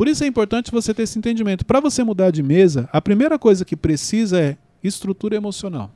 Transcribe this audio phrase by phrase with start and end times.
[0.00, 1.66] Por isso é importante você ter esse entendimento.
[1.66, 5.92] Para você mudar de mesa, a primeira coisa que precisa é estrutura emocional.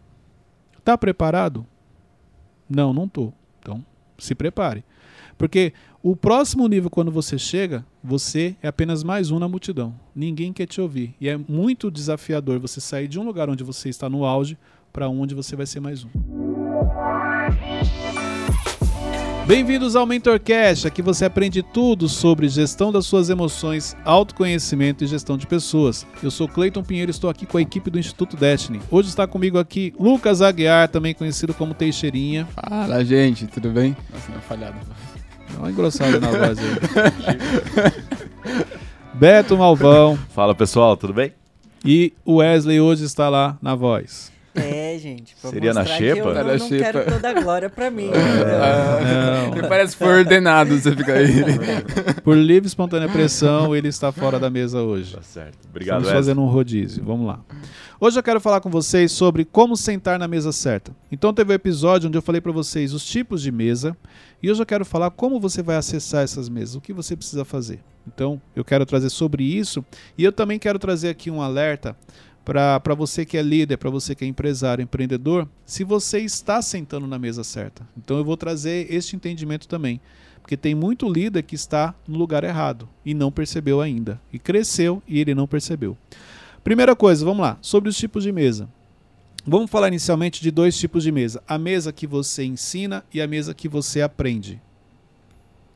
[0.85, 1.67] Tá preparado?
[2.69, 3.33] Não, não tô.
[3.59, 3.83] Então,
[4.19, 4.85] se prepare.
[5.39, 5.73] Porque
[6.03, 9.95] o próximo nível, quando você chega, você é apenas mais um na multidão.
[10.15, 11.15] Ninguém quer te ouvir.
[11.19, 14.59] E é muito desafiador você sair de um lugar onde você está no auge
[14.93, 16.44] para onde você vai ser mais um.
[19.47, 25.37] Bem-vindos ao MentorCast, aqui você aprende tudo sobre gestão das suas emoções, autoconhecimento e gestão
[25.37, 26.07] de pessoas.
[26.23, 28.81] Eu sou Cleiton Pinheiro e estou aqui com a equipe do Instituto Destiny.
[28.91, 32.49] Hoje está comigo aqui Lucas Aguiar, também conhecido como Teixeirinha.
[32.55, 33.95] Fala, gente, tudo bem?
[34.11, 34.77] Nossa, não é falhado.
[35.53, 37.95] Dá uma engrossada na voz aí.
[39.13, 40.19] Beto Malvão.
[40.31, 41.35] Fala, pessoal, tudo bem?
[41.85, 44.34] E o Wesley hoje está lá na voz.
[44.55, 45.35] É, gente.
[45.37, 46.15] Seria na xepa?
[46.15, 46.85] Que eu não, Na não xepa.
[46.85, 48.11] quero toda a glória pra mim.
[48.15, 49.57] Ah, Não.
[49.59, 51.35] Ele parece que foi ordenado, você fica aí.
[52.23, 55.15] Por livre e espontânea pressão, ele está fora da mesa hoje.
[55.17, 55.59] Tá certo.
[55.69, 57.03] Obrigado, Estamos fazendo um rodízio.
[57.05, 57.41] Vamos lá.
[58.01, 60.93] Hoje eu quero falar com vocês sobre como sentar na mesa certa.
[61.11, 63.97] Então teve um episódio onde eu falei para vocês os tipos de mesa
[64.43, 67.45] e hoje eu quero falar como você vai acessar essas mesas, o que você precisa
[67.45, 67.81] fazer.
[68.07, 69.85] Então eu quero trazer sobre isso
[70.19, 71.97] e eu também quero trazer aqui um alerta
[72.45, 77.07] para você que é líder, para você que é empresário, empreendedor, se você está sentando
[77.07, 77.87] na mesa certa.
[77.97, 80.01] Então eu vou trazer este entendimento também.
[80.43, 84.21] Porque tem muito líder que está no lugar errado e não percebeu ainda.
[84.31, 85.97] E cresceu e ele não percebeu.
[86.63, 88.69] Primeira coisa, vamos lá, sobre os tipos de mesa.
[89.47, 93.27] Vamos falar inicialmente de dois tipos de mesa: a mesa que você ensina e a
[93.27, 94.61] mesa que você aprende.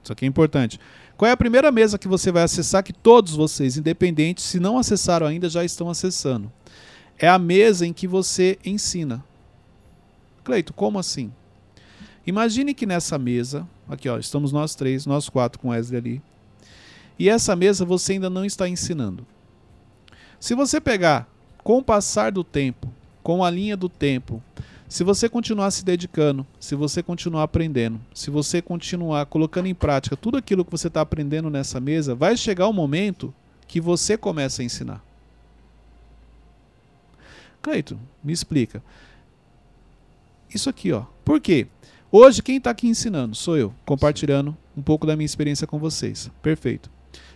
[0.02, 0.78] Isso aqui é importante.
[1.16, 4.78] Qual é a primeira mesa que você vai acessar que todos vocês, independentes, se não
[4.78, 6.52] acessaram ainda, já estão acessando?
[7.18, 9.24] É a mesa em que você ensina.
[10.44, 11.32] Cleito, como assim?
[12.26, 16.22] Imagine que nessa mesa, aqui ó, estamos nós três, nós quatro com Wesley ali.
[17.18, 19.26] E essa mesa você ainda não está ensinando.
[20.38, 21.28] Se você pegar
[21.64, 24.42] com o passar do tempo, com a linha do tempo,
[24.88, 30.16] se você continuar se dedicando, se você continuar aprendendo, se você continuar colocando em prática
[30.16, 33.34] tudo aquilo que você está aprendendo nessa mesa, vai chegar o momento
[33.66, 35.07] que você começa a ensinar.
[37.62, 38.82] Cleito, me explica.
[40.52, 41.04] Isso aqui, ó.
[41.24, 41.66] Por quê?
[42.10, 46.30] Hoje quem está aqui ensinando sou eu, compartilhando um pouco da minha experiência com vocês.
[46.40, 46.90] Perfeito.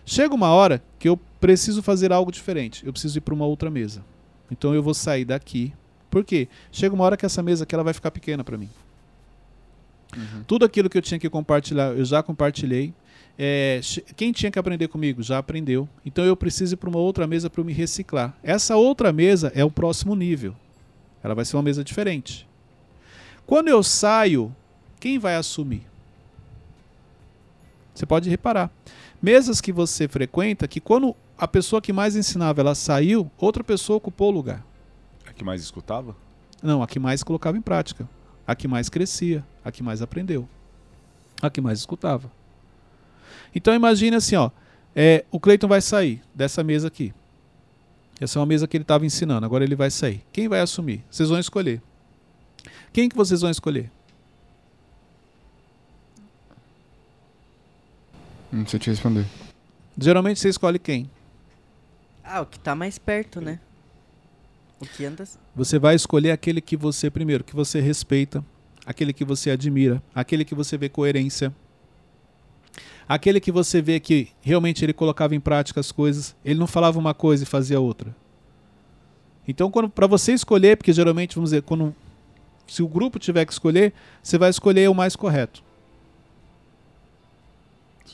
[0.05, 2.85] Chega uma hora que eu preciso fazer algo diferente.
[2.85, 4.03] Eu preciso ir para uma outra mesa.
[4.51, 5.73] Então eu vou sair daqui.
[6.09, 6.47] Por quê?
[6.71, 8.69] Chega uma hora que essa mesa aqui ela vai ficar pequena para mim.
[10.45, 12.93] Tudo aquilo que eu tinha que compartilhar, eu já compartilhei.
[13.37, 13.81] É,
[14.15, 15.89] quem tinha que aprender comigo já aprendeu.
[16.05, 18.37] Então eu preciso ir para uma outra mesa para me reciclar.
[18.43, 20.55] Essa outra mesa é o próximo nível.
[21.23, 22.47] Ela vai ser uma mesa diferente.
[23.45, 24.55] Quando eu saio,
[24.99, 25.83] quem vai assumir?
[27.93, 28.71] Você pode reparar.
[29.21, 33.97] Mesas que você frequenta, que quando a pessoa que mais ensinava ela saiu, outra pessoa
[33.97, 34.65] ocupou o lugar.
[35.25, 36.15] A que mais escutava?
[36.61, 38.07] Não, a que mais colocava em prática,
[38.45, 40.47] a que mais crescia, a que mais aprendeu,
[41.41, 42.31] a que mais escutava.
[43.53, 44.49] Então imagine assim, ó,
[44.95, 47.13] é, o Cleiton vai sair dessa mesa aqui.
[48.19, 50.23] Essa é uma mesa que ele estava ensinando, agora ele vai sair.
[50.31, 51.03] Quem vai assumir?
[51.09, 51.81] Vocês vão escolher.
[52.91, 53.89] Quem que vocês vão escolher?
[58.51, 59.25] Não sei te responder.
[59.97, 61.09] Geralmente você escolhe quem?
[62.23, 63.59] Ah, o que tá mais perto, né?
[64.79, 65.23] O que anda.
[65.55, 68.45] Você vai escolher aquele que você, primeiro, que você respeita,
[68.85, 71.53] aquele que você admira, aquele que você vê coerência,
[73.07, 76.99] aquele que você vê que realmente ele colocava em prática as coisas, ele não falava
[76.99, 78.15] uma coisa e fazia outra.
[79.47, 81.93] Então, para você escolher, porque geralmente, vamos dizer, quando
[82.65, 85.61] se o grupo tiver que escolher, você vai escolher o mais correto.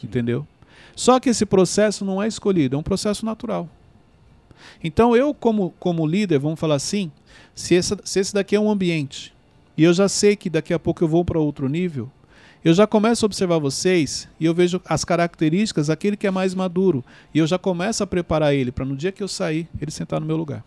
[0.03, 0.47] Entendeu?
[0.95, 3.69] Só que esse processo não é escolhido, é um processo natural.
[4.83, 7.11] Então eu, como, como líder, vamos falar assim,
[7.53, 9.33] se, essa, se esse daqui é um ambiente,
[9.77, 12.11] e eu já sei que daqui a pouco eu vou para outro nível,
[12.63, 16.53] eu já começo a observar vocês e eu vejo as características daquele que é mais
[16.53, 17.03] maduro.
[17.33, 20.19] E eu já começo a preparar ele para no dia que eu sair, ele sentar
[20.19, 20.63] no meu lugar.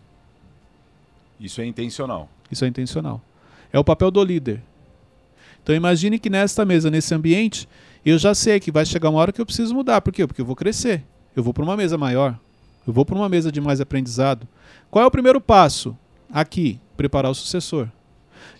[1.39, 2.29] Isso é intencional.
[2.51, 3.21] Isso é intencional.
[3.71, 4.61] É o papel do líder.
[5.61, 7.69] Então imagine que nesta mesa, nesse ambiente,
[8.05, 10.01] eu já sei que vai chegar uma hora que eu preciso mudar.
[10.01, 10.25] Por quê?
[10.25, 11.03] Porque eu vou crescer.
[11.35, 12.37] Eu vou para uma mesa maior.
[12.85, 14.47] Eu vou para uma mesa de mais aprendizado.
[14.89, 15.97] Qual é o primeiro passo?
[16.31, 17.87] Aqui, preparar o sucessor.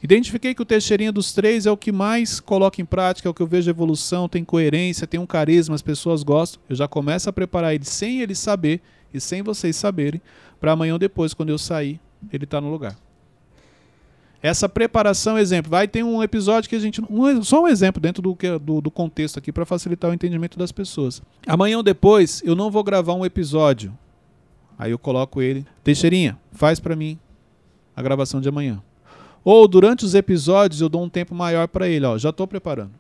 [0.01, 3.33] Identifiquei que o Teixeirinha dos três é o que mais coloca em prática, é o
[3.33, 6.62] que eu vejo evolução, tem coerência, tem um carisma, as pessoas gostam.
[6.69, 8.81] Eu já começo a preparar ele sem ele saber
[9.13, 10.21] e sem vocês saberem,
[10.59, 12.00] para amanhã ou depois, quando eu sair,
[12.31, 12.97] ele está no lugar.
[14.41, 17.01] Essa preparação, exemplo, vai ter um episódio que a gente.
[17.09, 20.69] Um, só um exemplo dentro do, do, do contexto aqui para facilitar o entendimento das
[20.69, 21.21] pessoas.
[21.47, 23.97] Amanhã ou depois eu não vou gravar um episódio.
[24.77, 25.65] Aí eu coloco ele.
[25.81, 27.18] Teixeirinha, faz para mim
[27.95, 28.83] a gravação de amanhã.
[29.44, 32.92] Ou durante os episódios eu dou um tempo maior para ele, ó, já estou preparando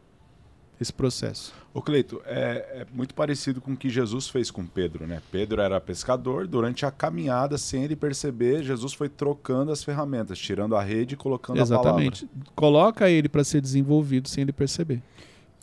[0.79, 1.53] esse processo.
[1.73, 5.21] Ô Cleito, é, é muito parecido com o que Jesus fez com Pedro, né?
[5.31, 10.75] Pedro era pescador, durante a caminhada, sem ele perceber, Jesus foi trocando as ferramentas, tirando
[10.75, 11.89] a rede e colocando a palavra.
[11.89, 12.29] Exatamente.
[12.55, 15.01] Coloca ele para ser desenvolvido sem ele perceber.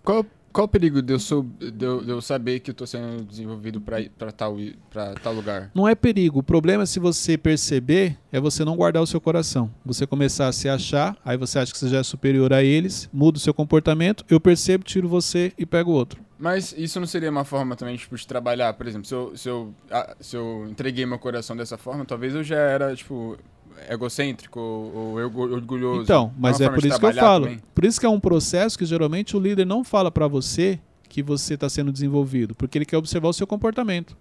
[0.02, 2.86] Qual, qual o perigo de eu, sou, de, eu, de eu saber que eu tô
[2.86, 3.98] sendo desenvolvido pra,
[4.36, 4.56] tal,
[4.90, 5.70] pra tal lugar?
[5.74, 6.40] Não é perigo.
[6.40, 9.70] O problema é se você perceber, é você não guardar o seu coração.
[9.84, 13.08] Você começar a se achar, aí você acha que você já é superior a eles,
[13.12, 16.20] muda o seu comportamento, eu percebo, tiro você e pego o outro.
[16.38, 18.72] Mas isso não seria uma forma também, tipo, de trabalhar?
[18.72, 22.34] Por exemplo, se eu, se eu, ah, se eu entreguei meu coração dessa forma, talvez
[22.34, 23.36] eu já era, tipo,
[23.88, 26.02] egocêntrico ou, ou orgu- orgulhoso.
[26.02, 27.44] Então, mas uma é forma por isso que eu falo.
[27.44, 27.60] também?
[27.74, 30.78] Por isso que é um processo que geralmente o líder não fala para você
[31.08, 34.16] que você está sendo desenvolvido, porque ele quer observar o seu comportamento.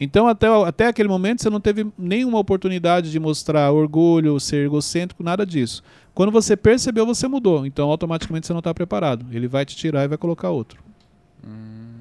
[0.00, 5.22] Então, até, até aquele momento, você não teve nenhuma oportunidade de mostrar orgulho, ser egocêntrico,
[5.24, 5.82] nada disso.
[6.14, 7.66] Quando você percebeu, você mudou.
[7.66, 9.26] Então, automaticamente, você não está preparado.
[9.32, 10.80] Ele vai te tirar e vai colocar outro.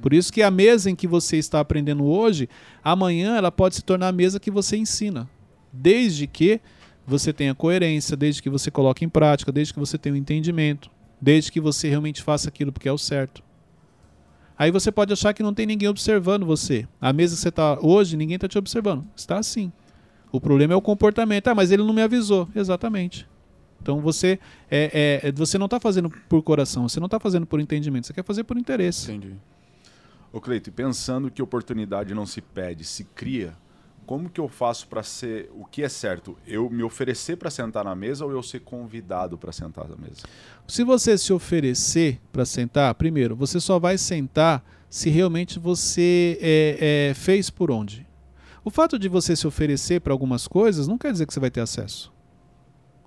[0.01, 2.47] Por isso que a mesa em que você está aprendendo hoje,
[2.83, 5.27] amanhã ela pode se tornar a mesa que você ensina.
[5.79, 6.59] Desde que
[7.06, 10.89] você tenha coerência, desde que você coloque em prática, desde que você tenha um entendimento,
[11.21, 13.44] desde que você realmente faça aquilo porque é o certo.
[14.57, 16.88] Aí você pode achar que não tem ninguém observando você.
[17.00, 19.06] A mesa que você está hoje, ninguém está te observando.
[19.15, 19.71] Está assim.
[20.31, 21.47] O problema é o comportamento.
[21.47, 22.50] Ah, mas ele não me avisou.
[22.56, 23.27] Exatamente.
[23.79, 24.39] Então você,
[24.69, 28.13] é, é, você não está fazendo por coração, você não está fazendo por entendimento, você
[28.13, 29.12] quer fazer por interesse.
[29.12, 29.35] Entendi.
[30.33, 33.53] Ô Cleito, pensando que oportunidade não se pede, se cria,
[34.07, 36.38] como que eu faço para ser o que é certo?
[36.48, 40.24] Eu me oferecer para sentar na mesa ou eu ser convidado para sentar na mesa?
[40.65, 47.09] Se você se oferecer para sentar, primeiro, você só vai sentar se realmente você é,
[47.09, 48.07] é, fez por onde.
[48.63, 51.51] O fato de você se oferecer para algumas coisas não quer dizer que você vai
[51.51, 52.12] ter acesso.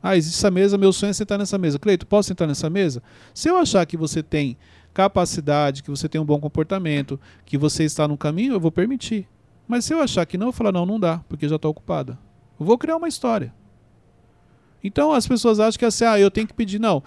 [0.02, 1.78] Ah, existe essa mesa, meu sonho é sentar nessa mesa.
[1.78, 3.02] Cleito, posso sentar nessa mesa?
[3.32, 4.56] Se eu achar que você tem
[4.92, 9.26] capacidade, que você tem um bom comportamento, que você está no caminho, eu vou permitir.
[9.70, 12.18] Mas se eu achar que não, eu falar, não, não dá, porque já está ocupada.
[12.58, 13.54] Eu vou criar uma história.
[14.82, 16.80] Então as pessoas acham que assim, ah, eu tenho que pedir.
[16.80, 17.04] Não.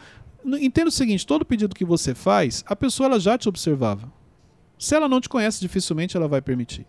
[0.62, 4.10] Entenda o seguinte: todo pedido que você faz, a pessoa ela já te observava.
[4.80, 6.88] Se ela não te conhece, dificilmente ela vai permitir.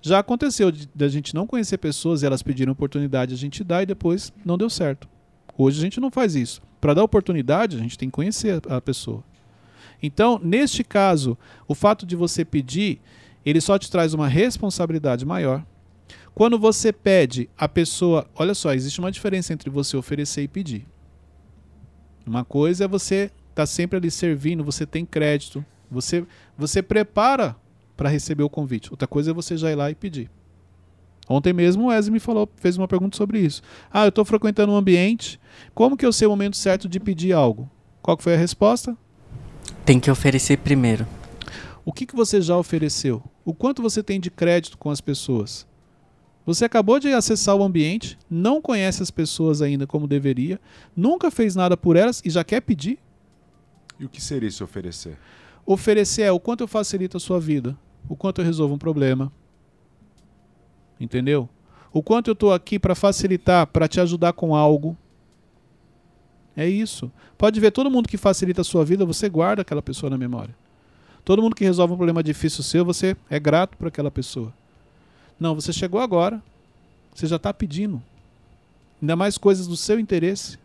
[0.00, 3.86] Já aconteceu da gente não conhecer pessoas e elas pedirem oportunidade, a gente dá e
[3.86, 5.06] depois não deu certo.
[5.58, 6.62] Hoje a gente não faz isso.
[6.80, 9.22] Para dar oportunidade, a gente tem que conhecer a pessoa.
[10.02, 11.36] Então, neste caso,
[11.68, 13.00] o fato de você pedir,
[13.50, 15.64] ele só te traz uma responsabilidade maior.
[16.34, 18.26] Quando você pede, a pessoa.
[18.34, 20.86] Olha só, existe uma diferença entre você oferecer e pedir.
[22.26, 26.24] Uma coisa é você estar sempre ali servindo, você tem crédito, você,
[26.56, 27.56] você prepara
[27.96, 28.90] para receber o convite.
[28.90, 30.30] Outra coisa é você já ir lá e pedir.
[31.28, 33.62] Ontem mesmo o Wesley me falou, fez uma pergunta sobre isso.
[33.92, 35.38] Ah, eu estou frequentando um ambiente,
[35.74, 37.70] como que eu sei o momento certo de pedir algo?
[38.00, 38.96] Qual foi a resposta?
[39.84, 41.06] Tem que oferecer primeiro.
[41.84, 43.22] O que, que você já ofereceu?
[43.44, 45.66] O quanto você tem de crédito com as pessoas?
[46.44, 50.60] Você acabou de acessar o ambiente, não conhece as pessoas ainda como deveria,
[50.96, 52.98] nunca fez nada por elas e já quer pedir?
[53.98, 55.16] E o que seria se oferecer?
[55.64, 57.76] Oferecer é o quanto eu facilito a sua vida,
[58.08, 59.32] o quanto eu resolvo um problema.
[60.98, 61.48] Entendeu?
[61.92, 64.96] O quanto eu estou aqui para facilitar, para te ajudar com algo.
[66.56, 67.10] É isso.
[67.38, 70.54] Pode ver, todo mundo que facilita a sua vida, você guarda aquela pessoa na memória.
[71.24, 74.52] Todo mundo que resolve um problema difícil seu, você é grato por aquela pessoa.
[75.38, 76.42] Não, você chegou agora,
[77.14, 78.02] você já está pedindo.
[79.00, 80.58] Ainda mais coisas do seu interesse.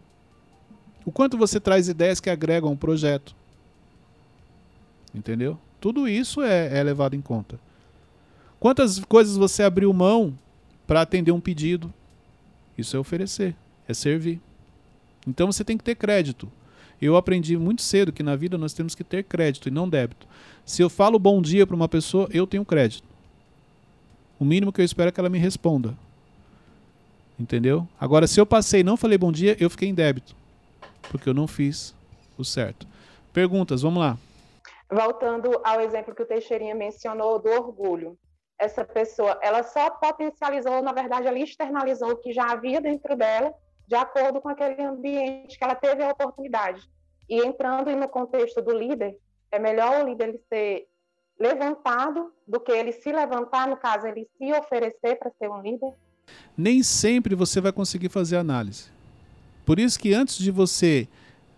[1.05, 3.35] O quanto você traz ideias que agregam um projeto.
[5.13, 5.57] Entendeu?
[5.79, 7.59] Tudo isso é, é levado em conta.
[8.59, 10.37] Quantas coisas você abriu mão
[10.85, 11.93] para atender um pedido?
[12.77, 13.55] Isso é oferecer,
[13.87, 14.41] é servir.
[15.27, 16.51] Então você tem que ter crédito.
[17.01, 20.27] Eu aprendi muito cedo que na vida nós temos que ter crédito e não débito.
[20.65, 23.07] Se eu falo bom dia para uma pessoa, eu tenho crédito.
[24.39, 25.93] O mínimo que eu espero é que ela me responda.
[27.39, 27.87] Entendeu?
[27.99, 30.35] Agora, se eu passei e não falei bom dia, eu fiquei em débito.
[31.09, 31.95] Porque eu não fiz
[32.37, 32.87] o certo.
[33.31, 34.17] Perguntas, vamos lá.
[34.89, 38.17] Voltando ao exemplo que o Teixeirinha mencionou do orgulho.
[38.59, 43.53] Essa pessoa, ela só potencializou, na verdade, ela externalizou o que já havia dentro dela,
[43.87, 46.81] de acordo com aquele ambiente que ela teve a oportunidade.
[47.29, 49.17] E entrando no contexto do líder,
[49.51, 50.87] é melhor o líder ele ser
[51.39, 55.93] levantado do que ele se levantar, no caso, ele se oferecer para ser um líder.
[56.57, 58.89] Nem sempre você vai conseguir fazer análise.
[59.65, 61.07] Por isso que antes de você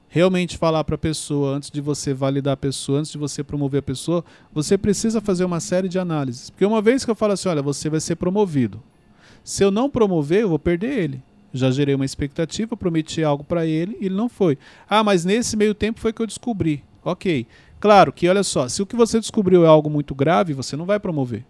[0.08, 3.80] realmente falar para a pessoa, antes de você validar a pessoa, antes de você promover
[3.80, 6.50] a pessoa, você precisa fazer uma série de análises.
[6.50, 8.82] Porque uma vez que eu falo assim, olha, você vai ser promovido.
[9.44, 11.24] Se eu não promover, eu vou perder ele.
[11.54, 14.58] Já gerei uma expectativa, prometi algo para ele e ele não foi.
[14.90, 16.84] Ah, mas nesse meio tempo foi que eu descobri.
[17.04, 17.48] Ok.
[17.80, 20.86] Claro que, olha só, se o que você descobriu é algo muito grave, você não
[20.86, 21.46] vai promover.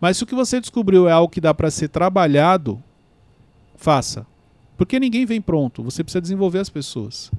[0.00, 2.82] Mas se o que você descobriu é algo que dá para ser trabalhado,
[3.76, 4.26] faça.
[4.76, 7.30] Porque ninguém vem pronto, você precisa desenvolver as pessoas.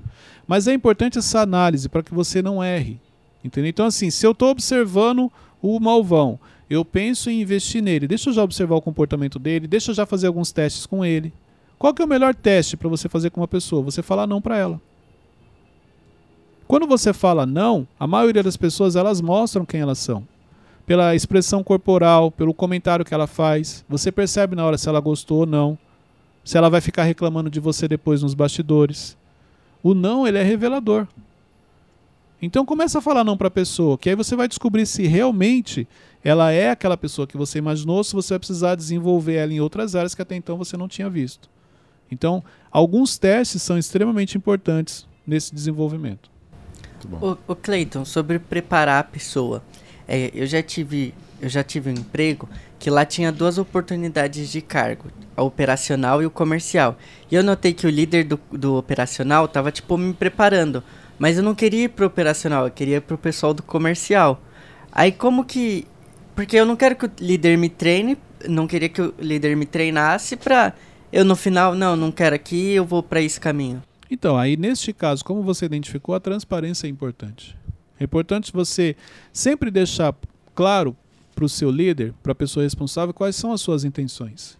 [0.48, 3.00] Mas é importante essa análise para que você não erre.
[3.44, 3.70] Entendeu?
[3.70, 6.40] Então, assim, se eu estou observando o malvão,
[6.70, 10.06] eu penso em investir nele, deixa eu já observar o comportamento dele, deixa eu já
[10.06, 11.34] fazer alguns testes com ele.
[11.82, 13.82] Qual que é o melhor teste para você fazer com uma pessoa?
[13.82, 14.80] Você falar não para ela.
[16.68, 20.24] Quando você fala não, a maioria das pessoas elas mostram quem elas são.
[20.86, 25.40] Pela expressão corporal, pelo comentário que ela faz, você percebe na hora se ela gostou
[25.40, 25.76] ou não,
[26.46, 29.18] se ela vai ficar reclamando de você depois nos bastidores.
[29.82, 31.08] O não, ele é revelador.
[32.40, 35.88] Então começa a falar não para a pessoa, que aí você vai descobrir se realmente
[36.24, 39.96] ela é aquela pessoa que você imaginou, se você vai precisar desenvolver ela em outras
[39.96, 41.50] áreas que até então você não tinha visto.
[42.12, 46.30] Então, alguns testes são extremamente importantes nesse desenvolvimento.
[47.20, 49.64] O, o Cleiton, sobre preparar a pessoa.
[50.08, 54.62] É, eu já tive eu já tive um emprego que lá tinha duas oportunidades de
[54.62, 56.96] cargo, a operacional e o comercial.
[57.32, 60.84] E eu notei que o líder do, do operacional tava tipo me preparando,
[61.18, 64.40] mas eu não queria ir pro operacional, eu queria ir pro pessoal do comercial.
[64.92, 65.88] Aí como que
[66.36, 69.66] porque eu não quero que o líder me treine, não queria que o líder me
[69.66, 70.74] treinasse pra
[71.12, 73.82] eu no final, não, não quero aqui, eu vou para esse caminho.
[74.10, 77.58] Então, aí neste caso, como você identificou, a transparência é importante.
[78.00, 78.96] É importante você
[79.32, 80.16] sempre deixar
[80.56, 80.96] claro
[81.36, 84.58] para o seu líder, para a pessoa responsável, quais são as suas intenções.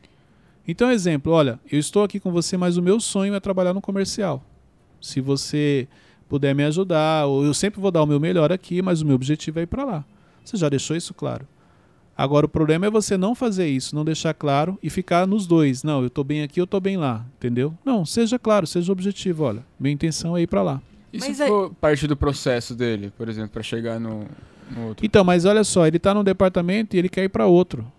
[0.68, 3.82] Então, exemplo, olha, eu estou aqui com você, mas o meu sonho é trabalhar no
[3.82, 4.44] comercial.
[5.02, 5.88] Se você
[6.30, 9.16] puder me ajudar, ou eu sempre vou dar o meu melhor aqui, mas o meu
[9.16, 10.06] objetivo é ir para lá.
[10.46, 11.46] Você já deixou isso claro?
[12.22, 15.82] Agora, o problema é você não fazer isso, não deixar claro e ficar nos dois.
[15.82, 17.74] Não, eu estou bem aqui, eu estou bem lá, entendeu?
[17.84, 19.44] Não, seja claro, seja objetivo.
[19.44, 20.80] Olha, minha intenção é ir para lá.
[21.12, 24.28] E Mas se é- for parte do processo dele, por exemplo, para chegar no,
[24.70, 25.04] no outro?
[25.04, 27.92] Então, mas olha só, ele está num departamento e ele quer ir para outro.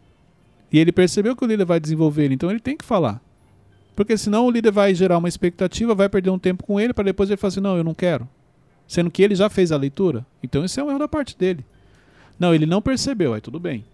[0.72, 3.20] E ele percebeu que o líder vai desenvolver ele, então ele tem que falar.
[3.96, 7.04] Porque senão o líder vai gerar uma expectativa, vai perder um tempo com ele, para
[7.04, 8.28] depois ele falar assim: não, eu não quero.
[8.86, 10.24] Sendo que ele já fez a leitura.
[10.40, 11.66] Então isso é um erro da parte dele.
[12.38, 13.84] Não, ele não percebeu, aí tudo bem.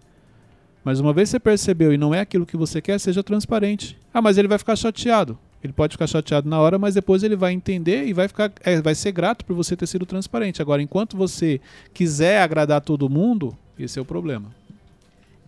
[0.83, 3.97] Mas uma vez que você percebeu e não é aquilo que você quer, seja transparente.
[4.13, 5.37] Ah, mas ele vai ficar chateado.
[5.61, 8.81] Ele pode ficar chateado na hora, mas depois ele vai entender e vai ficar, é,
[8.81, 10.61] vai ser grato por você ter sido transparente.
[10.61, 11.59] Agora, enquanto você
[11.93, 14.55] quiser agradar todo mundo, esse é o problema.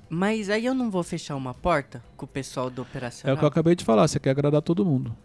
[0.10, 3.36] Mas aí eu não vou fechar uma porta com o pessoal do É operacional.
[3.36, 5.16] o que eu acabei de falar, você quer agradar todo mundo.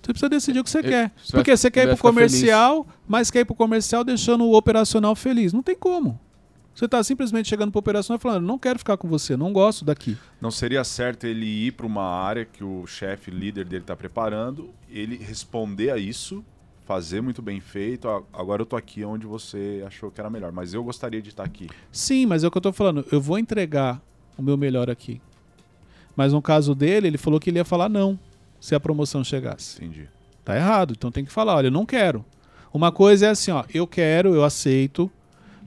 [0.00, 1.12] Você precisa decidir o que você Eu- quer.
[1.16, 4.44] você vai- Porque você quer ir vai pro comercial, mas quer ir pro comercial deixando
[4.44, 5.52] o operacional feliz.
[5.52, 6.18] Não tem como.
[6.74, 9.84] Você está simplesmente chegando pro operacional e falando, não quero ficar com você, não gosto
[9.84, 10.16] daqui.
[10.40, 14.70] Não seria certo ele ir para uma área que o chefe, líder dele está preparando,
[14.88, 16.42] ele responder a isso,
[16.86, 18.08] fazer muito bem feito.
[18.08, 21.28] "Ah, Agora eu tô aqui onde você achou que era melhor, mas eu gostaria de
[21.28, 21.68] estar aqui.
[21.92, 23.04] Sim, mas é o que eu tô falando.
[23.12, 24.00] Eu vou entregar
[24.38, 25.20] o meu melhor aqui.
[26.16, 28.18] Mas no caso dele, ele falou que ele ia falar não
[28.58, 29.76] se a promoção chegasse.
[29.84, 30.08] Entendi.
[30.44, 30.94] Tá errado.
[30.96, 32.24] Então tem que falar, olha, eu não quero.
[32.72, 35.10] Uma coisa é assim, ó, eu quero, eu aceito,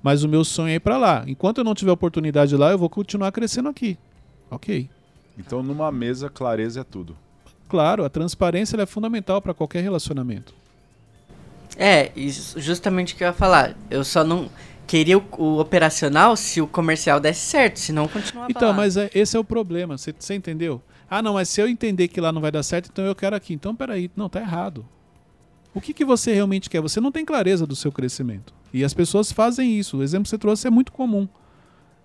[0.03, 1.23] mas o meu sonho é ir pra lá.
[1.25, 3.97] Enquanto eu não tiver oportunidade lá, eu vou continuar crescendo aqui.
[4.51, 4.87] Ok.
[5.39, 7.17] Então, numa mesa, clareza é tudo.
[7.67, 10.53] Claro, a transparência ela é fundamental para qualquer relacionamento.
[11.77, 13.75] É, isso- justamente o que eu ia falar.
[13.89, 14.49] Eu só não
[14.85, 18.73] queria o, o operacional se o comercial desse certo, senão continuava Então, lá.
[18.75, 19.97] mas é- esse é o problema.
[19.97, 20.81] Você você entendeu?
[21.09, 23.35] Ah, não, mas se eu entender que lá não vai dar certo, então eu quero
[23.35, 23.53] aqui.
[23.53, 24.85] Então, peraí, não, tá errado.
[25.73, 26.81] O que, que você realmente quer?
[26.81, 28.53] Você não tem clareza do seu crescimento.
[28.73, 29.97] E as pessoas fazem isso.
[29.97, 31.27] O exemplo que você trouxe é muito comum.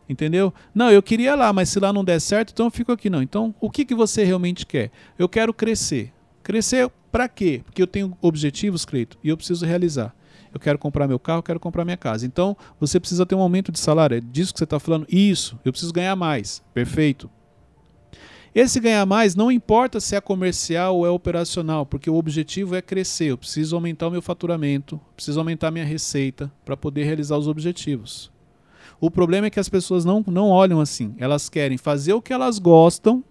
[0.08, 0.54] Entendeu?
[0.74, 3.10] Não, eu queria lá, mas se lá não der certo, então eu fico aqui.
[3.10, 3.22] Não.
[3.22, 4.90] Então, o que, que você realmente quer?
[5.18, 6.12] Eu quero crescer.
[6.42, 7.60] Crescer pra quê?
[7.64, 10.14] Porque eu tenho objetivos, Cleito, e eu preciso realizar.
[10.52, 12.24] Eu quero comprar meu carro, eu quero comprar minha casa.
[12.24, 14.16] Então, você precisa ter um aumento de salário.
[14.16, 15.06] É disso que você está falando?
[15.10, 15.58] Isso.
[15.62, 16.62] Eu preciso ganhar mais.
[16.72, 17.30] Perfeito.
[18.60, 22.82] Esse ganhar mais não importa se é comercial ou é operacional, porque o objetivo é
[22.82, 23.26] crescer.
[23.26, 27.46] Eu preciso aumentar o meu faturamento, preciso aumentar a minha receita para poder realizar os
[27.46, 28.32] objetivos.
[29.00, 31.14] O problema é que as pessoas não, não olham assim.
[31.18, 33.22] Elas querem fazer o que elas gostam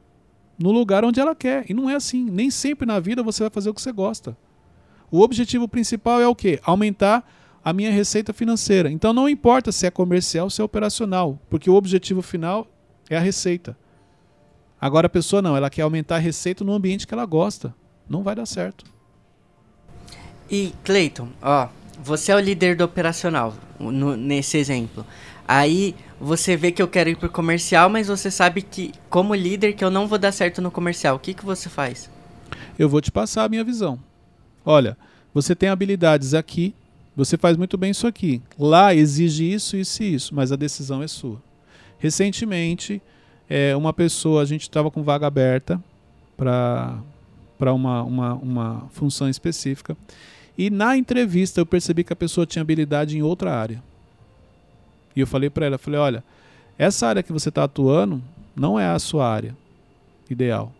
[0.58, 1.66] no lugar onde ela quer.
[1.70, 2.24] E não é assim.
[2.24, 4.38] Nem sempre na vida você vai fazer o que você gosta.
[5.12, 6.58] O objetivo principal é o quê?
[6.64, 7.30] Aumentar
[7.62, 8.90] a minha receita financeira.
[8.90, 12.66] Então não importa se é comercial ou se é operacional, porque o objetivo final
[13.10, 13.76] é a receita.
[14.80, 17.74] Agora a pessoa não, ela quer aumentar a receita no ambiente que ela gosta.
[18.10, 18.86] não vai dar certo.
[20.50, 21.68] E, Cleiton, ó,
[22.02, 25.06] você é o líder do operacional, no- nesse exemplo.
[25.46, 29.74] Aí você vê que eu quero ir pro comercial, mas você sabe que, como líder,
[29.74, 31.18] que eu não vou dar certo no comercial.
[31.18, 32.10] O que, que você faz?
[32.80, 34.00] Eu vou te passar a minha visão.
[34.66, 34.98] Olha,
[35.34, 36.74] você tem habilidades aqui,
[37.16, 38.42] você faz muito bem isso aqui.
[38.58, 41.42] Lá exige isso, isso e isso, mas a decisão é sua.
[41.98, 43.02] Recentemente,
[43.50, 45.82] é, uma pessoa, a gente estava com vaga aberta
[46.36, 49.96] para uma, uma, uma função específica.
[50.58, 53.82] E na entrevista eu percebi que a pessoa tinha habilidade em outra área.
[55.16, 56.24] E eu falei para ela, falei, olha,
[56.78, 58.22] essa área que você está atuando
[58.56, 59.56] não é a sua área
[60.30, 60.72] ideal.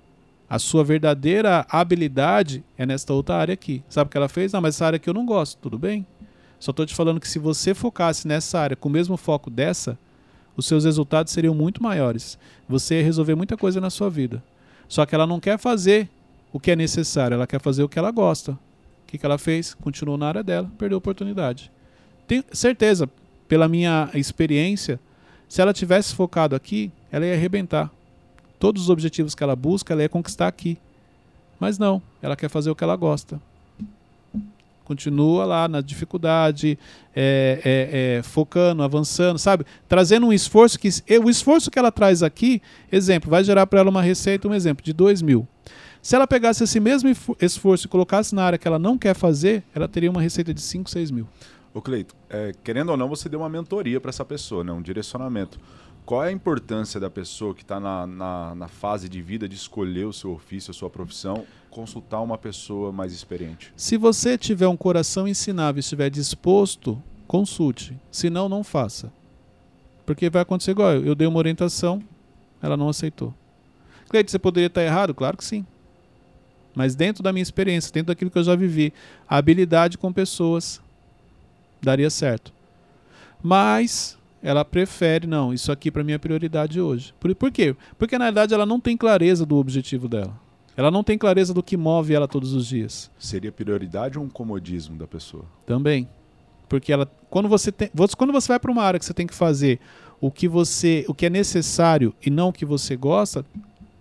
[0.50, 3.84] A sua verdadeira habilidade é nesta outra área aqui.
[3.90, 4.54] Sabe o que ela fez?
[4.54, 5.58] Não, mas essa área aqui eu não gosto.
[5.60, 6.06] Tudo bem.
[6.60, 9.98] Só estou te falando que se você focasse nessa área com o mesmo foco dessa,
[10.58, 12.38] os seus resultados seriam muito maiores.
[12.68, 14.44] Você ia resolver muita coisa na sua vida.
[14.88, 16.10] Só que ela não quer fazer
[16.52, 18.54] o que é necessário, ela quer fazer o que ela gosta.
[18.54, 18.58] O
[19.06, 19.74] que, que ela fez?
[19.76, 21.72] Continuou na área dela, perdeu a oportunidade.
[22.28, 23.10] Tenho certeza,
[23.48, 25.00] pela minha experiência,
[25.48, 27.92] se ela tivesse focado aqui, ela ia arrebentar.
[28.60, 30.78] Todos os objetivos que ela busca, ela ia conquistar aqui.
[31.60, 33.40] Mas não, ela quer fazer o que ela gosta.
[34.88, 36.80] Continua lá na dificuldade,
[37.14, 39.66] é, é, é, focando, avançando, sabe?
[39.86, 40.88] Trazendo um esforço que.
[41.22, 44.86] O esforço que ela traz aqui, exemplo, vai gerar para ela uma receita, um exemplo,
[44.86, 45.46] de 2 mil.
[46.02, 47.10] Se ela pegasse esse mesmo
[47.42, 50.62] esforço e colocasse na área que ela não quer fazer, ela teria uma receita de
[50.62, 51.28] 5, 6 mil.
[51.74, 54.72] Ô Cleito, é, querendo ou não, você deu uma mentoria para essa pessoa, né?
[54.72, 55.60] um direcionamento.
[56.08, 59.58] Qual é a importância da pessoa que está na, na, na, fase de vida de
[59.58, 63.74] escolher o seu ofício, a sua profissão, consultar uma pessoa mais experiente?
[63.76, 66.98] Se você tiver um coração ensinável e estiver disposto,
[67.28, 67.94] consulte.
[68.10, 69.12] Se não, não faça.
[70.06, 71.14] Porque vai acontecer igual eu.
[71.14, 72.02] Dei uma orientação,
[72.62, 73.34] ela não aceitou.
[74.08, 75.14] Cleito, você poderia estar errado?
[75.14, 75.66] Claro que sim.
[76.74, 78.94] Mas dentro da minha experiência, dentro daquilo que eu já vivi,
[79.28, 80.80] a habilidade com pessoas
[81.82, 82.54] daria certo.
[83.44, 87.14] Mas ela prefere, não, isso aqui para mim é prioridade hoje.
[87.20, 87.76] Por, por quê?
[87.98, 90.40] Porque na verdade ela não tem clareza do objetivo dela.
[90.78, 93.12] Ela não tem clareza do que move ela todos os dias.
[93.20, 95.44] Seria prioridade ou um comodismo da pessoa?
[95.66, 96.08] Também.
[96.70, 99.36] Porque ela, quando você tem, quando você vai para uma área que você tem que
[99.36, 99.82] fazer
[100.22, 103.46] o que você, o que é necessário e não o que você gosta,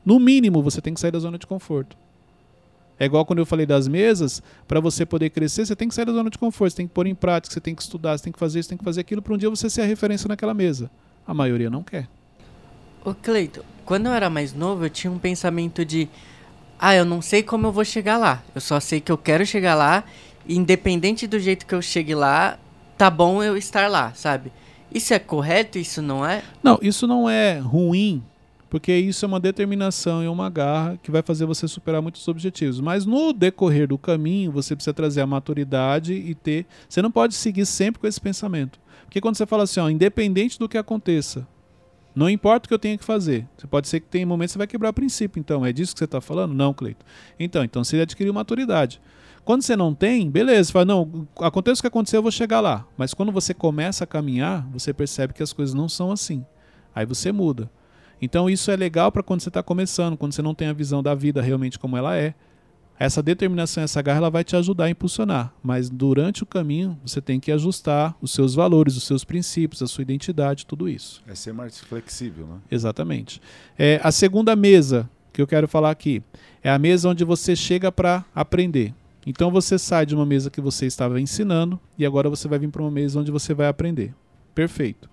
[0.05, 1.97] no mínimo você tem que sair da zona de conforto.
[2.99, 6.07] É igual quando eu falei das mesas, para você poder crescer, você tem que sair
[6.07, 8.25] da zona de conforto, você tem que pôr em prática, você tem que estudar, você
[8.25, 10.27] tem que fazer isso, tem que fazer aquilo, para um dia você ser a referência
[10.29, 10.91] naquela mesa.
[11.27, 12.09] A maioria não quer.
[13.05, 16.09] Ô Cleito, quando eu era mais novo, eu tinha um pensamento de
[16.79, 18.43] ah, eu não sei como eu vou chegar lá.
[18.55, 20.05] Eu só sei que eu quero chegar lá,
[20.47, 22.59] e independente do jeito que eu chegue lá,
[22.97, 24.53] tá bom eu estar lá, sabe?
[24.93, 25.79] Isso é correto?
[25.79, 26.43] Isso não é?
[26.63, 28.23] Não, isso não é ruim
[28.69, 32.81] porque isso é uma determinação e uma garra que vai fazer você superar muitos objetivos.
[32.81, 36.67] Mas no decorrer do caminho, você precisa trazer a maturidade e ter.
[36.89, 38.81] Você não pode seguir sempre com esse pensamento.
[39.05, 41.47] Porque quando você fala assim, ó, independente do que aconteça,
[42.15, 43.47] não importa o que eu tenha que fazer.
[43.57, 45.39] Você pode ser que tem momentos que você vai quebrar princípio.
[45.39, 46.55] Então, é disso que você está falando?
[46.55, 47.05] Não, Cleito.
[47.39, 49.01] Então, então você adquiriu maturidade.
[49.45, 52.59] Quando você não tem, beleza, você fala, não, aconteça o que acontecer, eu vou chegar
[52.59, 52.85] lá.
[52.97, 56.45] Mas quando você começa a caminhar, você percebe que as coisas não são assim.
[56.93, 57.71] Aí você muda.
[58.21, 61.03] Então isso é legal para quando você está começando, quando você não tem a visão
[61.03, 62.35] da vida realmente como ela é.
[62.99, 65.53] Essa determinação, essa garra, ela vai te ajudar a impulsionar.
[65.63, 69.87] Mas durante o caminho, você tem que ajustar os seus valores, os seus princípios, a
[69.87, 71.23] sua identidade, tudo isso.
[71.27, 72.59] É ser mais flexível, né?
[72.71, 73.41] Exatamente.
[73.79, 76.23] É, a segunda mesa que eu quero falar aqui
[76.63, 78.95] é a mesa onde você chega para aprender.
[79.27, 82.71] Então você sai de uma mesa que você estava ensinando e agora você vai vir
[82.71, 84.15] para uma mesa onde você vai aprender.
[84.55, 85.11] Perfeito.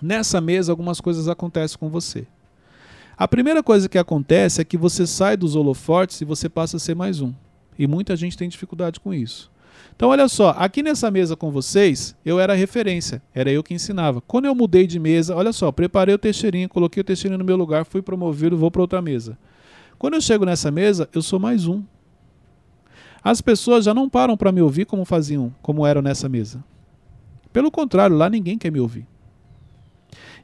[0.00, 2.26] Nessa mesa, algumas coisas acontecem com você.
[3.16, 6.80] A primeira coisa que acontece é que você sai dos holofortes e você passa a
[6.80, 7.32] ser mais um.
[7.78, 9.50] E muita gente tem dificuldade com isso.
[9.94, 14.20] Então, olha só, aqui nessa mesa com vocês, eu era referência, era eu que ensinava.
[14.20, 17.56] Quando eu mudei de mesa, olha só, preparei o Teixeirinho, coloquei o Teixeirinho no meu
[17.56, 19.38] lugar, fui promovido, vou para outra mesa.
[19.98, 21.82] Quando eu chego nessa mesa, eu sou mais um.
[23.24, 26.62] As pessoas já não param para me ouvir como faziam, como eram nessa mesa.
[27.50, 29.06] Pelo contrário, lá ninguém quer me ouvir.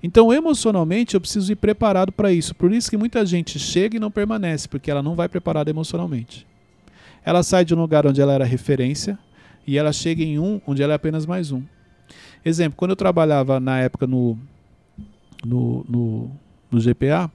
[0.02, 2.54] Então, emocionalmente, eu preciso ir preparado para isso.
[2.54, 6.44] Por isso que muita gente chega e não permanece, porque ela não vai preparada emocionalmente.
[7.24, 9.16] Ela sai de um lugar onde ela era referência
[9.64, 11.62] e ela chega em um onde ela é apenas mais um.
[12.44, 14.36] Exemplo, quando eu trabalhava na época no,
[15.44, 16.30] no, no,
[16.68, 17.30] no GPA,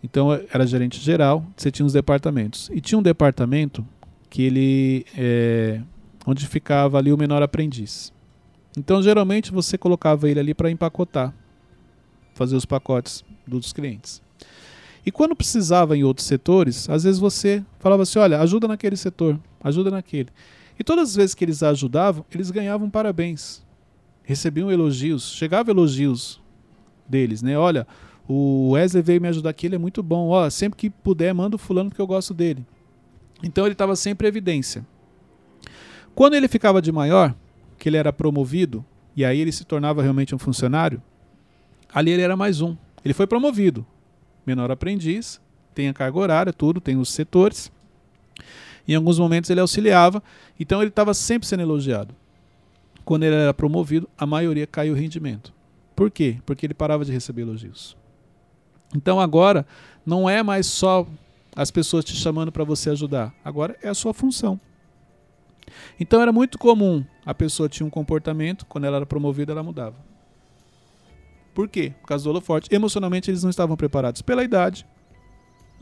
[0.00, 2.70] então era gerente geral, você tinha os departamentos.
[2.72, 3.84] E tinha um departamento
[4.30, 5.06] que ele.
[5.16, 5.80] É,
[6.24, 8.12] onde ficava ali o menor aprendiz.
[8.78, 11.34] Então, geralmente, você colocava ele ali para empacotar
[12.34, 14.22] fazer os pacotes dos clientes.
[15.06, 19.38] E quando precisava em outros setores, às vezes você falava assim: olha, ajuda naquele setor,
[19.62, 20.28] ajuda naquele.
[20.78, 23.62] E todas as vezes que eles ajudavam, eles ganhavam parabéns,
[24.22, 26.40] recebiam elogios, chegava elogios
[27.08, 27.56] deles, né?
[27.56, 27.86] Olha,
[28.26, 30.28] o Wesley veio me ajudar aqui, ele é muito bom.
[30.28, 32.64] Ó, sempre que puder, manda o fulano porque eu gosto dele.
[33.42, 34.84] Então ele estava sempre em evidência.
[36.14, 37.34] Quando ele ficava de maior,
[37.78, 41.02] que ele era promovido, e aí ele se tornava realmente um funcionário,
[41.94, 42.76] ali ele era mais um.
[43.04, 43.86] Ele foi promovido.
[44.44, 45.40] Menor aprendiz,
[45.74, 47.70] tem a carga horária, tudo, tem os setores.
[48.86, 50.22] Em alguns momentos ele auxiliava,
[50.58, 52.14] então ele estava sempre sendo elogiado.
[53.04, 55.52] Quando ele era promovido, a maioria caiu o rendimento.
[55.94, 56.38] Por quê?
[56.44, 57.96] Porque ele parava de receber elogios.
[58.94, 59.66] Então agora
[60.04, 61.06] não é mais só
[61.54, 64.60] as pessoas te chamando para você ajudar, agora é a sua função.
[65.98, 69.96] Então era muito comum a pessoa tinha um comportamento, quando ela era promovida, ela mudava.
[71.54, 71.92] Por quê?
[72.00, 72.74] Por causa do holoforte.
[72.74, 74.84] Emocionalmente eles não estavam preparados pela idade,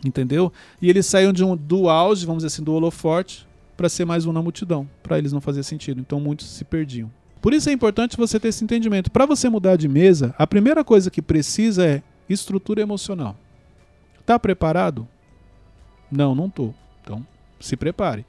[0.04, 0.52] entendeu?
[0.80, 4.26] E eles saíam de um, do auge, vamos dizer assim, do holoforte, para ser mais
[4.26, 4.88] um na multidão.
[5.02, 6.00] Para eles não fazia sentido.
[6.00, 7.10] Então muitos se perdiam.
[7.40, 9.10] Por isso é importante você ter esse entendimento.
[9.10, 13.36] Para você mudar de mesa, a primeira coisa que precisa é estrutura emocional.
[14.24, 15.08] Tá preparado?
[16.10, 16.72] Não, não tô.
[17.02, 17.26] Então,
[17.58, 18.24] se prepare.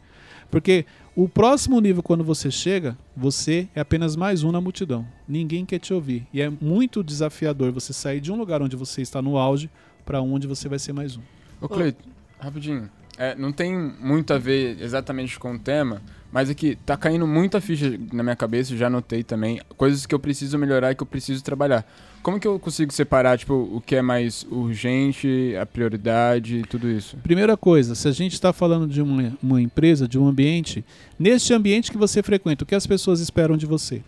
[0.49, 5.05] Porque o próximo nível, quando você chega, você é apenas mais um na multidão.
[5.27, 6.27] Ninguém quer te ouvir.
[6.33, 9.69] E é muito desafiador você sair de um lugar onde você está no auge
[10.05, 11.21] para onde você vai ser mais um.
[11.61, 12.03] Ô, Cleito,
[12.39, 12.89] rapidinho.
[13.15, 17.61] É, não tem muito a ver exatamente com o tema, mas aqui tá caindo muita
[17.61, 21.07] ficha na minha cabeça, já anotei também, coisas que eu preciso melhorar e que eu
[21.07, 21.85] preciso trabalhar.
[22.23, 26.89] Como que eu consigo separar, tipo, o que é mais urgente, a prioridade e tudo
[26.89, 27.17] isso?
[27.17, 30.85] Primeira coisa, se a gente está falando de uma, uma empresa, de um ambiente,
[31.19, 34.01] neste ambiente que você frequenta, o que as pessoas esperam de você?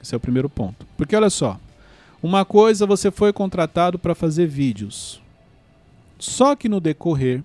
[0.00, 0.86] Esse é o primeiro ponto.
[0.96, 1.58] Porque olha só,
[2.22, 5.20] uma coisa você foi contratado para fazer vídeos.
[6.20, 7.42] Só que no decorrer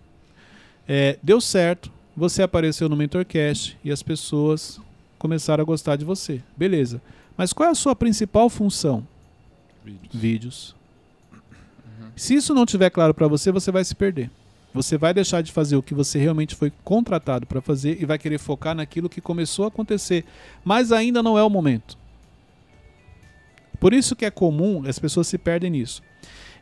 [0.88, 4.80] é, deu certo, você apareceu no Mentorcast e as pessoas
[5.18, 6.44] começaram a gostar de você.
[6.56, 7.02] Beleza.
[7.36, 9.04] Mas qual é a sua principal função?
[9.88, 10.22] Vídeos.
[10.22, 10.76] Vídeos.
[12.16, 14.30] Se isso não estiver claro para você, você vai se perder.
[14.74, 18.18] Você vai deixar de fazer o que você realmente foi contratado para fazer e vai
[18.18, 20.26] querer focar naquilo que começou a acontecer,
[20.64, 21.98] mas ainda não é o momento.
[23.80, 26.02] Por isso que é comum, as pessoas se perdem nisso.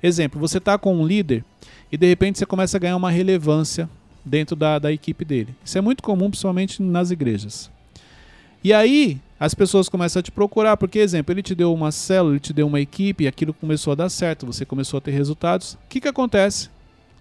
[0.04, 1.44] Exemplo, você está com um líder
[1.92, 3.90] e de repente você começa a ganhar uma relevância
[4.24, 5.56] dentro da, da equipe dele.
[5.64, 7.72] Isso é muito comum, principalmente nas igrejas.
[8.64, 12.34] E aí, as pessoas começam a te procurar, porque, exemplo, ele te deu uma célula,
[12.34, 15.74] ele te deu uma equipe, aquilo começou a dar certo, você começou a ter resultados.
[15.74, 16.70] O que, que acontece?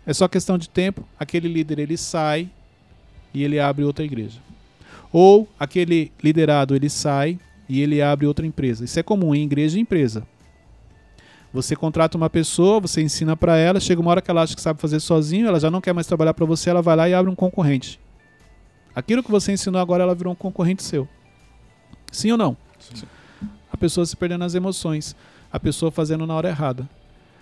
[0.06, 2.48] É só questão de tempo, aquele líder ele sai
[3.32, 4.38] e ele abre outra igreja.
[5.12, 8.84] Ou aquele liderado ele sai e ele abre outra empresa.
[8.84, 10.26] Isso é comum em igreja e empresa.
[11.52, 14.60] Você contrata uma pessoa, você ensina para ela, chega uma hora que ela acha que
[14.60, 17.14] sabe fazer sozinho, ela já não quer mais trabalhar para você, ela vai lá e
[17.14, 17.98] abre um concorrente.
[18.94, 21.08] Aquilo que você ensinou agora, ela virou um concorrente seu.
[22.14, 22.56] Sim ou não?
[22.78, 23.06] Sim.
[23.72, 25.16] A pessoa se perdendo nas emoções,
[25.52, 26.88] a pessoa fazendo na hora errada.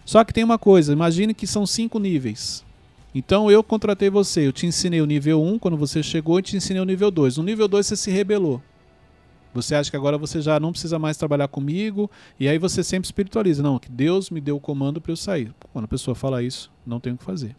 [0.04, 2.64] Só que tem uma coisa, imagine que são cinco níveis.
[3.14, 6.56] Então eu contratei você, eu te ensinei o nível 1 quando você chegou e te
[6.56, 7.36] ensinei o nível 2.
[7.36, 8.62] No nível 2 você se rebelou.
[9.52, 13.04] Você acha que agora você já não precisa mais trabalhar comigo, e aí você sempre
[13.04, 13.62] espiritualiza.
[13.62, 15.54] Não, que Deus me deu o comando para eu sair.
[15.70, 17.54] Quando a pessoa fala isso, não tem o que fazer.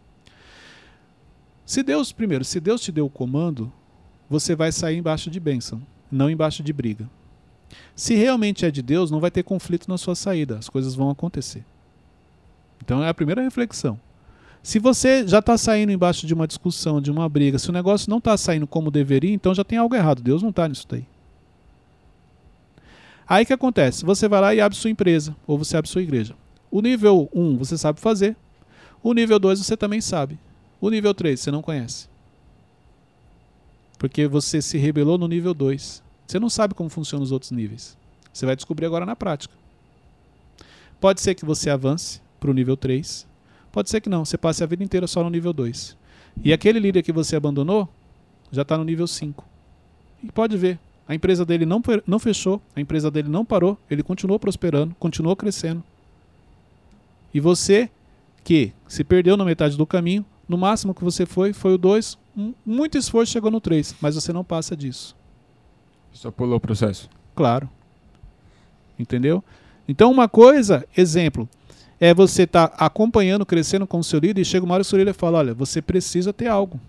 [1.64, 3.72] Se Deus, primeiro, se Deus te deu o comando,
[4.28, 5.80] você vai sair embaixo de bênção,
[6.14, 7.08] não embaixo de briga.
[7.96, 11.10] Se realmente é de Deus, não vai ter conflito na sua saída, as coisas vão
[11.10, 11.64] acontecer.
[12.82, 13.98] Então é a primeira reflexão.
[14.62, 18.08] Se você já está saindo embaixo de uma discussão, de uma briga, se o negócio
[18.08, 20.22] não está saindo como deveria, então já tem algo errado.
[20.22, 21.06] Deus não está nisso daí.
[23.26, 24.04] Aí que acontece?
[24.04, 26.34] Você vai lá e abre sua empresa, ou você abre sua igreja.
[26.70, 28.36] O nível 1 você sabe fazer,
[29.02, 30.38] o nível 2 você também sabe.
[30.80, 32.08] O nível 3 você não conhece.
[33.98, 36.03] Porque você se rebelou no nível 2.
[36.26, 37.96] Você não sabe como funcionam os outros níveis.
[38.32, 39.54] Você vai descobrir agora na prática.
[41.00, 43.26] Pode ser que você avance para o nível 3.
[43.70, 45.96] Pode ser que não, você passe a vida inteira só no nível 2.
[46.42, 47.88] E aquele líder que você abandonou
[48.50, 49.44] já está no nível 5.
[50.22, 54.02] E pode ver, a empresa dele não, não fechou, a empresa dele não parou, ele
[54.02, 55.82] continuou prosperando, continuou crescendo.
[57.32, 57.90] E você,
[58.42, 62.16] que se perdeu na metade do caminho, no máximo que você foi, foi o 2,
[62.64, 65.14] muito esforço chegou no 3, mas você não passa disso.
[66.14, 67.10] Só pulou o processo.
[67.34, 67.68] Claro.
[68.98, 69.44] Entendeu?
[69.86, 71.48] Então, uma coisa, exemplo,
[72.00, 74.86] é você estar tá acompanhando, crescendo com o seu líder e chega uma hora que
[74.86, 76.80] o seu líder fala: olha, você precisa ter algo.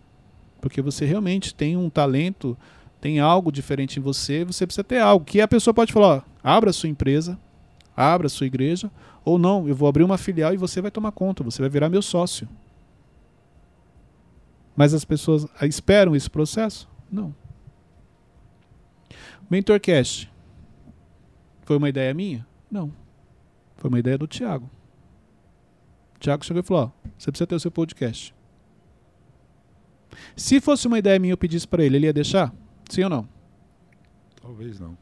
[0.61, 2.57] Porque você realmente tem um talento,
[3.01, 5.25] tem algo diferente em você, você precisa ter algo.
[5.25, 7.38] Que a pessoa pode falar: ó, abra a sua empresa,
[7.97, 8.91] abra a sua igreja,
[9.23, 11.89] ou não, eu vou abrir uma filial e você vai tomar conta, você vai virar
[11.89, 12.47] meu sócio.
[14.75, 16.88] Mas as pessoas esperam esse processo?
[17.11, 17.33] Não.
[19.49, 20.31] Mentorcast.
[21.62, 22.45] Foi uma ideia minha?
[22.69, 22.91] Não.
[23.75, 24.69] Foi uma ideia do Thiago.
[26.15, 28.34] O Thiago chegou e falou: ó, você precisa ter o seu podcast.
[30.36, 32.53] Se fosse uma ideia minha eu pedisse para ele, ele ia deixar?
[32.89, 33.27] Sim ou não?
[34.41, 34.97] Talvez não.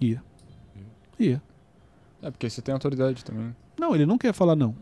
[0.00, 0.22] Ia.
[1.18, 1.42] Ia.
[2.22, 3.54] É, porque você tem autoridade também.
[3.78, 4.74] Não, ele não quer falar não.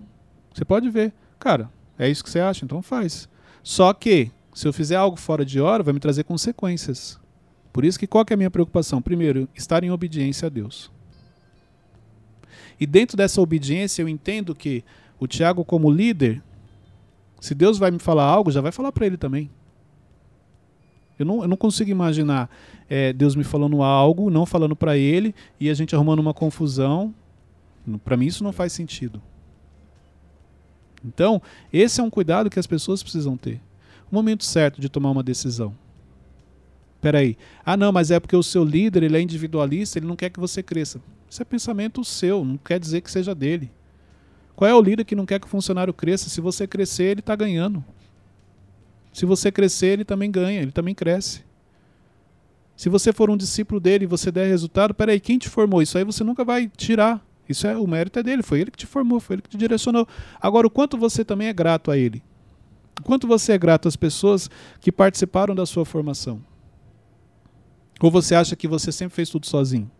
[0.52, 1.12] Você pode ver.
[1.38, 3.28] Cara, é isso que você acha, então faz.
[3.62, 7.20] Só que, se eu fizer algo fora de hora, vai me trazer consequências.
[7.78, 9.00] Por isso que qual que é a minha preocupação?
[9.00, 10.90] Primeiro, estar em obediência a Deus.
[12.80, 14.82] E dentro dessa obediência, eu entendo que
[15.16, 16.42] o Tiago, como líder,
[17.40, 19.48] se Deus vai me falar algo, já vai falar para ele também.
[21.16, 22.50] Eu não, eu não consigo imaginar
[22.90, 27.14] é, Deus me falando algo, não falando para ele, e a gente arrumando uma confusão.
[28.02, 29.22] Para mim, isso não faz sentido.
[31.04, 31.40] Então,
[31.72, 33.60] esse é um cuidado que as pessoas precisam ter.
[34.10, 35.76] O momento certo de tomar uma decisão.
[37.00, 37.36] Peraí.
[37.64, 40.40] Ah, não, mas é porque o seu líder ele é individualista, ele não quer que
[40.40, 41.00] você cresça.
[41.30, 43.70] Isso é pensamento seu, não quer dizer que seja dele.
[44.56, 46.28] Qual é o líder que não quer que o funcionário cresça?
[46.28, 47.84] Se você crescer, ele está ganhando.
[49.12, 51.44] Se você crescer, ele também ganha, ele também cresce.
[52.76, 55.82] Se você for um discípulo dele e você der resultado, peraí, quem te formou?
[55.82, 57.24] Isso aí você nunca vai tirar.
[57.48, 59.56] Isso é o mérito é dele, foi ele que te formou, foi ele que te
[59.56, 60.06] direcionou.
[60.40, 62.22] Agora, o quanto você também é grato a ele?
[63.00, 66.40] O quanto você é grato às pessoas que participaram da sua formação?
[68.00, 69.90] Ou você acha que você sempre fez tudo sozinho?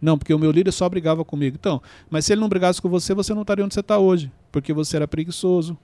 [0.00, 1.56] Não, porque o meu líder só brigava comigo.
[1.58, 4.32] Então, mas se ele não brigasse com você, você não estaria onde você está hoje.
[4.50, 5.76] Porque você era preguiçoso.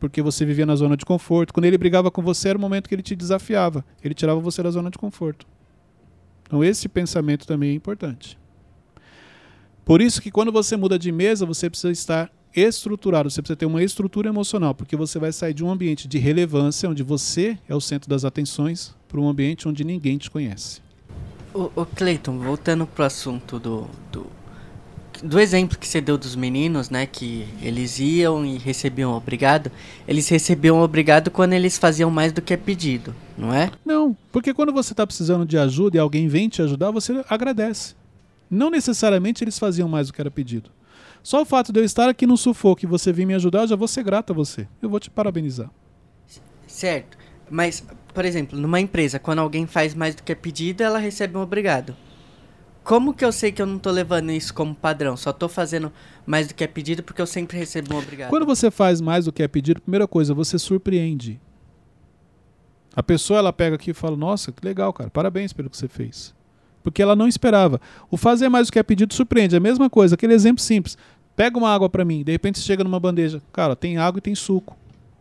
[0.00, 1.52] Porque você vivia na zona de conforto.
[1.52, 3.84] Quando ele brigava com você, era o momento que ele te desafiava.
[4.02, 5.46] Ele tirava você da zona de conforto.
[6.46, 8.38] Então, esse pensamento também é importante.
[9.84, 13.66] Por isso que quando você muda de mesa, você precisa estar estruturado, você precisa ter
[13.66, 17.74] uma estrutura emocional, porque você vai sair de um ambiente de relevância, onde você é
[17.74, 20.80] o centro das atenções, para um ambiente onde ninguém te conhece.
[21.54, 24.26] O, o Cleiton, voltando pro assunto do, do,
[25.22, 29.70] do exemplo que você deu dos meninos, né, que eles iam e recebiam obrigado,
[30.08, 33.70] eles recebiam obrigado quando eles faziam mais do que é pedido, não é?
[33.84, 37.94] Não, porque quando você está precisando de ajuda e alguém vem te ajudar, você agradece.
[38.50, 40.70] Não necessariamente eles faziam mais do que era pedido.
[41.22, 43.68] Só o fato de eu estar aqui no sufoco e você vir me ajudar, eu
[43.68, 44.66] já vou ser grato a você.
[44.82, 45.70] Eu vou te parabenizar.
[46.66, 47.16] Certo.
[47.48, 51.36] Mas, por exemplo, numa empresa, quando alguém faz mais do que é pedido, ela recebe
[51.36, 51.94] um obrigado.
[52.82, 55.16] Como que eu sei que eu não estou levando isso como padrão?
[55.16, 55.92] Só estou fazendo
[56.24, 58.30] mais do que é pedido porque eu sempre recebo um obrigado.
[58.30, 61.40] Quando você faz mais do que é pedido, primeira coisa, você surpreende.
[62.94, 65.10] A pessoa ela pega aqui e fala: "Nossa, que legal, cara.
[65.10, 66.34] Parabéns pelo que você fez"
[66.84, 67.80] porque ela não esperava.
[68.10, 69.56] O fazer mais do que é pedido surpreende.
[69.56, 70.98] É a mesma coisa, aquele exemplo simples.
[71.34, 73.42] Pega uma água para mim, de repente você chega numa bandeja.
[73.52, 74.76] Cara, tem água e tem suco.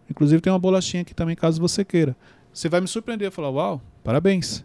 [0.08, 2.16] Inclusive tem uma bolachinha aqui também, caso você queira.
[2.54, 4.64] Você vai me surpreender e falar: Uau, parabéns.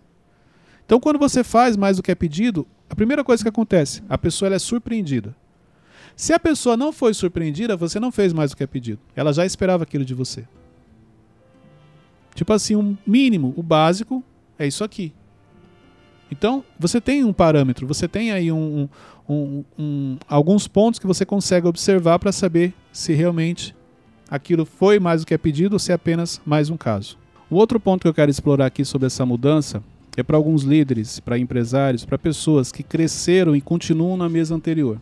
[0.85, 4.17] Então, quando você faz mais do que é pedido, a primeira coisa que acontece, a
[4.17, 5.35] pessoa é surpreendida.
[6.17, 9.01] Se a pessoa não foi surpreendida, você não fez mais do que é pedido.
[9.15, 10.47] Ela já esperava aquilo de você.
[12.35, 14.23] Tipo assim, um mínimo, o básico
[14.59, 15.13] é isso aqui.
[16.31, 18.89] Então, você tem um parâmetro, você tem aí um,
[19.29, 23.75] um, um, alguns pontos que você consegue observar para saber se realmente
[24.29, 27.19] aquilo foi mais do que é pedido ou se é apenas mais um caso.
[27.51, 29.83] O outro ponto que eu quero explorar aqui sobre essa mudança
[30.19, 35.01] é para alguns líderes, para empresários, para pessoas que cresceram e continuam na mesa anterior.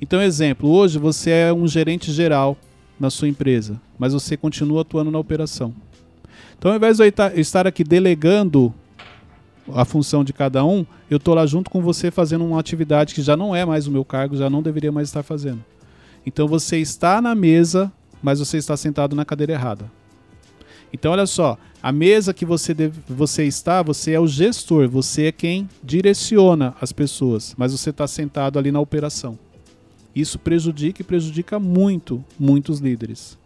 [0.00, 2.56] Então, exemplo, hoje você é um gerente geral
[2.98, 5.72] na sua empresa, mas você continua atuando na operação.
[6.58, 8.74] Então, ao invés de eu estar aqui delegando
[9.72, 13.22] a função de cada um, eu estou lá junto com você fazendo uma atividade que
[13.22, 15.64] já não é mais o meu cargo, já não deveria mais estar fazendo.
[16.26, 19.88] Então você está na mesa, mas você está sentado na cadeira errada.
[20.92, 25.26] Então olha só, a mesa que você, deve, você está, você é o gestor, você
[25.26, 29.38] é quem direciona as pessoas, mas você está sentado ali na operação.
[30.14, 33.38] Isso prejudica e prejudica muito, muitos líderes.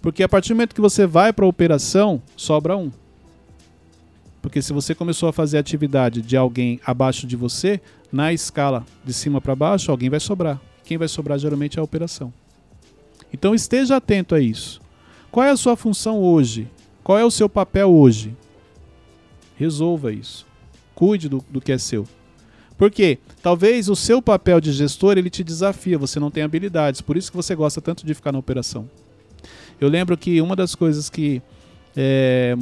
[0.00, 2.92] Porque a partir do momento que você vai para a operação, sobra um.
[4.40, 7.80] Porque se você começou a fazer atividade de alguém abaixo de você,
[8.12, 10.60] na escala de cima para baixo, alguém vai sobrar.
[10.84, 12.32] Quem vai sobrar geralmente é a operação.
[13.32, 14.80] Então esteja atento a isso.
[15.30, 16.68] Qual é a sua função hoje?
[17.04, 18.34] Qual é o seu papel hoje?
[19.56, 20.46] Resolva isso.
[20.94, 22.08] Cuide do, do que é seu.
[22.78, 27.16] Porque talvez o seu papel de gestor ele te desafia, você não tem habilidades, por
[27.16, 28.88] isso que você gosta tanto de ficar na operação.
[29.80, 31.42] Eu lembro que uma das coisas que
[31.94, 32.56] é,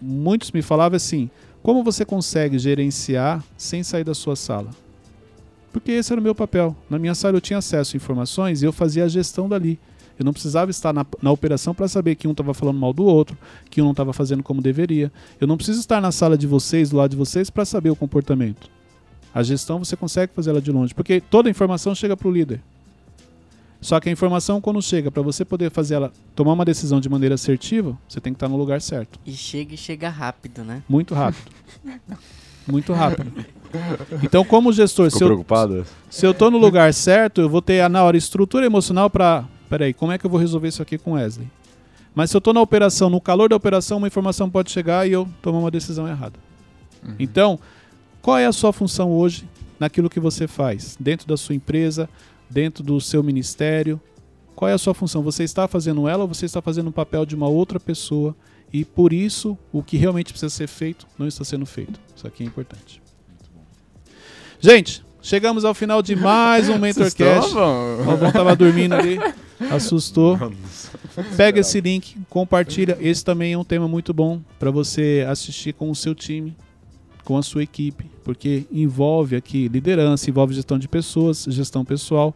[0.00, 1.30] muitos me falavam assim:
[1.62, 4.70] como você consegue gerenciar sem sair da sua sala?
[5.72, 6.76] Porque esse era o meu papel.
[6.88, 9.78] Na minha sala eu tinha acesso a informações e eu fazia a gestão dali.
[10.18, 13.04] Eu não precisava estar na, na operação para saber que um estava falando mal do
[13.04, 13.36] outro,
[13.70, 15.12] que um não estava fazendo como deveria.
[15.40, 17.96] Eu não preciso estar na sala de vocês, do lado de vocês, para saber o
[17.96, 18.68] comportamento.
[19.32, 22.32] A gestão você consegue fazer ela de longe, porque toda a informação chega para o
[22.32, 22.60] líder.
[23.80, 27.08] Só que a informação, quando chega, para você poder fazer ela tomar uma decisão de
[27.08, 29.20] maneira assertiva, você tem que estar no lugar certo.
[29.24, 30.82] E chega e chega rápido, né?
[30.88, 31.52] Muito rápido.
[32.66, 33.32] Muito rápido.
[34.22, 35.86] Então, como gestor, Ficou se eu, preocupado?
[36.10, 39.92] se eu tô no lugar certo, eu vou ter na hora estrutura emocional para, peraí,
[39.92, 41.48] como é que eu vou resolver isso aqui com Wesley?
[42.14, 45.12] Mas se eu tô na operação, no calor da operação, uma informação pode chegar e
[45.12, 46.38] eu tomar uma decisão errada.
[47.18, 47.58] Então,
[48.20, 50.96] qual é a sua função hoje naquilo que você faz?
[50.98, 52.08] Dentro da sua empresa,
[52.50, 54.00] dentro do seu ministério?
[54.54, 55.22] Qual é a sua função?
[55.22, 58.34] Você está fazendo ela ou você está fazendo um papel de uma outra pessoa
[58.72, 62.00] e por isso o que realmente precisa ser feito não está sendo feito?
[62.14, 63.00] Isso aqui é importante.
[64.60, 67.52] Gente, chegamos ao final de mais um MentorCast.
[67.54, 69.20] O Galvão tava dormindo ali,
[69.70, 70.38] assustou.
[71.36, 72.96] Pega esse link, compartilha.
[73.00, 76.56] Esse também é um tema muito bom para você assistir com o seu time,
[77.24, 82.34] com a sua equipe, porque envolve aqui liderança, envolve gestão de pessoas, gestão pessoal.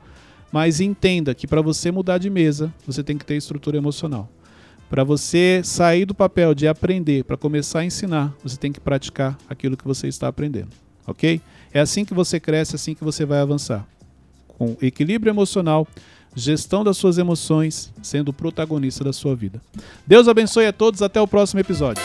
[0.52, 4.28] Mas entenda que para você mudar de mesa, você tem que ter estrutura emocional.
[4.90, 9.38] Para você sair do papel de aprender para começar a ensinar, você tem que praticar
[9.48, 10.68] aquilo que você está aprendendo,
[11.06, 11.40] ok?
[11.72, 13.88] É assim que você cresce, é assim que você vai avançar.
[14.46, 15.88] Com equilíbrio emocional,
[16.34, 19.60] gestão das suas emoções, sendo o protagonista da sua vida.
[20.06, 22.02] Deus abençoe a todos, até o próximo episódio.